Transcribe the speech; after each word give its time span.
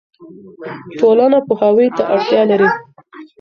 ټولنه 0.99 1.37
پوهاوي 1.47 1.87
ته 1.97 2.03
اړتیا 2.13 2.41
لري. 2.51 2.67